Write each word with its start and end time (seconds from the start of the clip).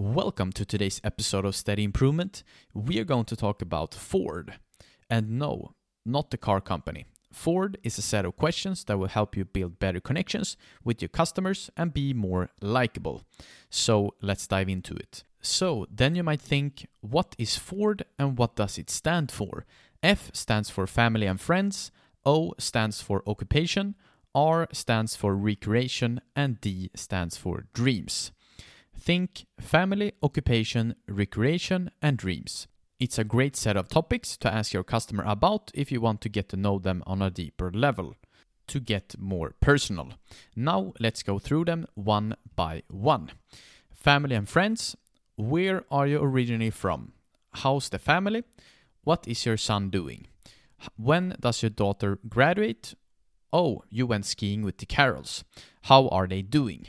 Welcome 0.00 0.52
to 0.52 0.64
today's 0.64 0.98
episode 1.04 1.44
of 1.44 1.54
Steady 1.54 1.84
Improvement. 1.84 2.42
We 2.72 2.98
are 3.00 3.04
going 3.04 3.26
to 3.26 3.36
talk 3.36 3.60
about 3.60 3.94
Ford. 3.94 4.54
And 5.10 5.38
no, 5.38 5.74
not 6.06 6.30
the 6.30 6.38
car 6.38 6.62
company. 6.62 7.04
Ford 7.30 7.76
is 7.82 7.98
a 7.98 8.02
set 8.02 8.24
of 8.24 8.38
questions 8.38 8.82
that 8.84 8.98
will 8.98 9.08
help 9.08 9.36
you 9.36 9.44
build 9.44 9.78
better 9.78 10.00
connections 10.00 10.56
with 10.82 11.02
your 11.02 11.10
customers 11.10 11.68
and 11.76 11.92
be 11.92 12.14
more 12.14 12.48
likable. 12.62 13.24
So 13.68 14.14
let's 14.22 14.46
dive 14.46 14.70
into 14.70 14.94
it. 14.94 15.22
So 15.42 15.86
then 15.90 16.14
you 16.14 16.22
might 16.22 16.40
think, 16.40 16.86
what 17.02 17.36
is 17.36 17.58
Ford 17.58 18.06
and 18.18 18.38
what 18.38 18.56
does 18.56 18.78
it 18.78 18.88
stand 18.88 19.30
for? 19.30 19.66
F 20.02 20.30
stands 20.32 20.70
for 20.70 20.86
family 20.86 21.26
and 21.26 21.38
friends, 21.38 21.92
O 22.24 22.54
stands 22.56 23.02
for 23.02 23.22
occupation, 23.26 23.96
R 24.34 24.66
stands 24.72 25.14
for 25.14 25.36
recreation, 25.36 26.22
and 26.34 26.58
D 26.58 26.90
stands 26.94 27.36
for 27.36 27.66
dreams. 27.74 28.32
Think 29.00 29.46
family, 29.58 30.12
occupation, 30.22 30.94
recreation, 31.08 31.90
and 32.02 32.18
dreams. 32.18 32.68
It's 32.98 33.18
a 33.18 33.24
great 33.24 33.56
set 33.56 33.78
of 33.78 33.88
topics 33.88 34.36
to 34.36 34.52
ask 34.52 34.74
your 34.74 34.84
customer 34.84 35.24
about 35.26 35.70
if 35.72 35.90
you 35.90 36.02
want 36.02 36.20
to 36.20 36.28
get 36.28 36.50
to 36.50 36.58
know 36.58 36.78
them 36.78 37.02
on 37.06 37.22
a 37.22 37.30
deeper 37.30 37.72
level, 37.72 38.14
to 38.66 38.78
get 38.78 39.14
more 39.18 39.54
personal. 39.58 40.10
Now 40.54 40.92
let's 41.00 41.22
go 41.22 41.38
through 41.38 41.64
them 41.64 41.86
one 41.94 42.36
by 42.54 42.82
one. 42.90 43.30
Family 43.90 44.36
and 44.36 44.46
friends. 44.46 44.96
Where 45.36 45.84
are 45.90 46.06
you 46.06 46.20
originally 46.20 46.68
from? 46.68 47.12
How's 47.52 47.88
the 47.88 47.98
family? 47.98 48.44
What 49.02 49.26
is 49.26 49.46
your 49.46 49.56
son 49.56 49.88
doing? 49.88 50.26
When 50.96 51.36
does 51.40 51.62
your 51.62 51.70
daughter 51.70 52.18
graduate? 52.28 52.92
Oh, 53.50 53.82
you 53.88 54.06
went 54.06 54.26
skiing 54.26 54.60
with 54.60 54.76
the 54.76 54.84
Carols. 54.84 55.42
How 55.84 56.08
are 56.08 56.26
they 56.26 56.42
doing? 56.42 56.88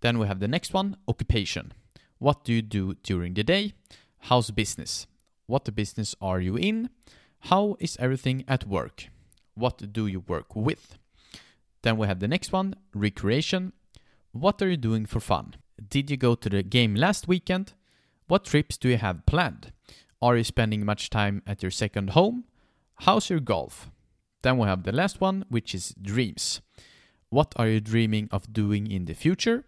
Then 0.00 0.18
we 0.18 0.26
have 0.26 0.40
the 0.40 0.48
next 0.48 0.72
one 0.72 0.96
occupation. 1.06 1.72
What 2.18 2.44
do 2.44 2.52
you 2.52 2.62
do 2.62 2.94
during 3.02 3.34
the 3.34 3.44
day? 3.44 3.74
How's 4.18 4.50
business? 4.50 5.06
What 5.46 5.74
business 5.74 6.14
are 6.20 6.40
you 6.40 6.56
in? 6.56 6.90
How 7.44 7.76
is 7.80 7.96
everything 7.98 8.44
at 8.46 8.66
work? 8.66 9.08
What 9.54 9.92
do 9.92 10.06
you 10.06 10.20
work 10.20 10.54
with? 10.54 10.98
Then 11.82 11.96
we 11.96 12.06
have 12.06 12.20
the 12.20 12.28
next 12.28 12.52
one 12.52 12.74
recreation. 12.94 13.72
What 14.32 14.60
are 14.62 14.68
you 14.68 14.76
doing 14.76 15.06
for 15.06 15.20
fun? 15.20 15.54
Did 15.88 16.10
you 16.10 16.16
go 16.16 16.34
to 16.34 16.48
the 16.48 16.62
game 16.62 16.94
last 16.94 17.26
weekend? 17.26 17.72
What 18.28 18.44
trips 18.44 18.76
do 18.76 18.88
you 18.90 18.98
have 18.98 19.26
planned? 19.26 19.72
Are 20.22 20.36
you 20.36 20.44
spending 20.44 20.84
much 20.84 21.08
time 21.10 21.42
at 21.46 21.62
your 21.62 21.70
second 21.70 22.10
home? 22.10 22.44
How's 22.96 23.30
your 23.30 23.40
golf? 23.40 23.90
Then 24.42 24.58
we 24.58 24.66
have 24.66 24.82
the 24.82 24.92
last 24.92 25.20
one, 25.20 25.44
which 25.48 25.74
is 25.74 25.94
dreams. 26.00 26.60
What 27.30 27.54
are 27.56 27.66
you 27.66 27.80
dreaming 27.80 28.28
of 28.30 28.52
doing 28.52 28.90
in 28.90 29.06
the 29.06 29.14
future? 29.14 29.64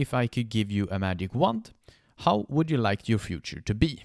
If 0.00 0.14
I 0.14 0.28
could 0.28 0.48
give 0.48 0.70
you 0.70 0.88
a 0.90 0.98
magic 0.98 1.34
wand, 1.34 1.72
how 2.20 2.46
would 2.48 2.70
you 2.70 2.78
like 2.78 3.06
your 3.06 3.18
future 3.18 3.60
to 3.60 3.74
be? 3.74 4.04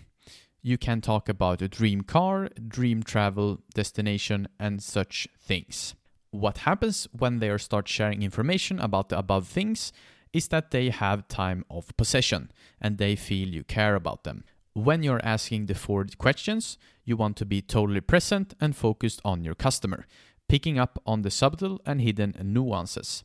You 0.62 0.78
can 0.78 1.00
talk 1.00 1.30
about 1.30 1.62
a 1.62 1.70
dream 1.70 2.02
car, 2.02 2.50
dream 2.68 3.02
travel 3.02 3.62
destination, 3.74 4.50
and 4.60 4.84
such 4.84 5.26
things. 5.40 5.96
What 6.32 6.58
happens 6.70 7.08
when 7.18 7.40
they 7.40 7.58
start 7.60 7.88
sharing 7.88 8.24
information 8.24 8.78
about 8.78 9.08
the 9.08 9.18
above 9.18 9.48
things 9.48 9.94
is 10.34 10.50
that 10.50 10.72
they 10.72 10.90
have 10.90 11.30
time 11.30 11.64
of 11.70 11.96
possession 11.96 12.52
and 12.82 12.98
they 12.98 13.16
feel 13.16 13.48
you 13.48 13.64
care 13.64 13.96
about 13.96 14.26
them. 14.26 14.44
When 14.74 15.02
you're 15.02 15.24
asking 15.24 15.68
the 15.68 15.76
Ford 15.76 16.18
questions, 16.18 16.78
you 17.06 17.16
want 17.16 17.38
to 17.38 17.46
be 17.46 17.62
totally 17.62 18.02
present 18.02 18.54
and 18.60 18.76
focused 18.76 19.22
on 19.24 19.46
your 19.46 19.56
customer 19.56 20.08
picking 20.48 20.78
up 20.78 21.02
on 21.06 21.22
the 21.22 21.32
subtle 21.32 21.82
and 21.86 22.02
hidden 22.02 22.36
nuances. 22.44 23.24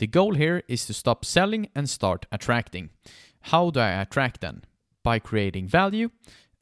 The 0.00 0.06
goal 0.06 0.32
here 0.32 0.62
is 0.66 0.86
to 0.86 0.94
stop 0.94 1.26
selling 1.26 1.68
and 1.74 1.86
start 1.86 2.24
attracting. 2.32 2.88
How 3.52 3.68
do 3.68 3.80
I 3.80 4.00
attract 4.00 4.40
then? 4.40 4.62
By 5.02 5.18
creating 5.18 5.68
value. 5.68 6.08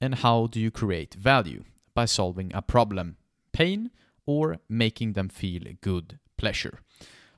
And 0.01 0.17
how 0.17 0.49
do 0.49 0.59
you 0.59 0.73
create 0.73 1.15
value? 1.15 1.63
By 1.95 2.07
solving 2.07 2.51
a 2.53 2.63
problem, 2.63 3.17
pain, 3.53 3.93
or 4.27 4.59
making 4.69 5.13
them 5.13 5.29
feel 5.29 5.63
good 5.83 6.19
pleasure. 6.37 6.81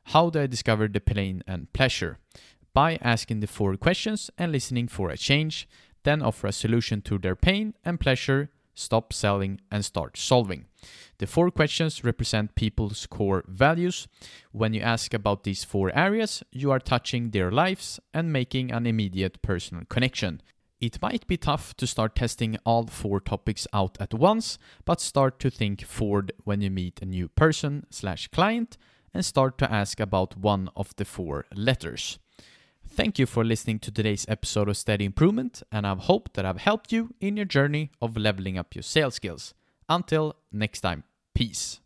How 0.05 0.31
do 0.31 0.41
I 0.41 0.47
discover 0.47 0.89
the 0.89 1.01
pain 1.01 1.43
and 1.47 1.71
pleasure? 1.75 2.17
By 2.73 2.99
asking 3.03 3.41
the 3.41 3.47
Ford 3.47 3.79
questions 3.79 4.31
and 4.39 4.53
listening 4.53 4.89
for 4.89 5.11
a 5.11 5.19
change, 5.19 5.69
then 6.05 6.23
offer 6.23 6.47
a 6.47 6.53
solution 6.53 7.03
to 7.03 7.19
their 7.19 7.37
pain 7.37 7.75
and 7.85 8.01
pleasure 8.01 8.49
stop 8.81 9.13
selling, 9.13 9.61
and 9.71 9.85
start 9.85 10.17
solving. 10.17 10.67
The 11.19 11.27
Ford 11.27 11.55
questions 11.55 12.03
represent 12.03 12.55
people's 12.55 13.07
core 13.07 13.45
values. 13.47 14.09
When 14.53 14.73
you 14.73 14.81
ask 14.81 15.13
about 15.13 15.45
these 15.45 15.65
four 15.65 15.95
areas, 15.95 16.43
you 16.51 16.71
are 16.71 16.79
touching 16.79 17.31
their 17.31 17.51
lives 17.51 18.01
and 18.15 18.33
making 18.33 18.73
an 18.73 18.87
immediate 18.87 19.43
personal 19.43 19.85
connection. 19.85 20.41
It 20.81 21.03
might 21.03 21.27
be 21.27 21.37
tough 21.37 21.77
to 21.77 21.87
start 21.87 22.15
testing 22.15 22.57
all 22.65 22.87
four 22.87 23.21
topics 23.21 23.67
out 23.75 23.99
at 24.01 24.15
once, 24.15 24.59
but 24.87 25.01
start 25.01 25.39
to 25.41 25.51
think 25.51 25.85
forward 25.85 26.33
when 26.45 26.63
you 26.63 26.71
meet 26.71 27.03
a 27.03 27.07
new 27.07 27.29
person 27.29 27.85
slash 27.91 28.29
client 28.29 28.79
and 29.13 29.25
start 29.25 29.59
to 29.59 29.71
ask 29.71 30.01
about 30.01 30.39
one 30.39 30.71
of 30.75 30.97
the 30.97 31.05
four 31.05 31.45
letters. 31.55 32.19
Thank 33.01 33.19
you 33.19 33.25
for 33.25 33.47
listening 33.47 33.79
to 33.79 33.91
today's 33.91 34.27
episode 34.29 34.69
of 34.69 34.77
Steady 34.77 35.07
Improvement, 35.07 35.63
and 35.73 35.87
I 35.87 35.95
hope 35.95 36.35
that 36.35 36.45
I've 36.45 36.59
helped 36.59 36.93
you 36.93 37.15
in 37.19 37.35
your 37.35 37.47
journey 37.47 37.91
of 38.03 38.15
leveling 38.15 38.59
up 38.59 38.75
your 38.75 38.83
sales 38.83 39.15
skills. 39.15 39.55
Until 39.89 40.37
next 40.53 40.83
time, 40.83 41.05
peace. 41.35 41.80